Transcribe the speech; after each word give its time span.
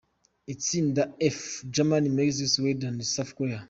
Itsinda 0.53 1.01
F: 1.37 1.39
Germany, 1.75 2.07
Mexico, 2.17 2.49
Sweden, 2.55 2.95
South 3.13 3.31
Korea. 3.37 3.59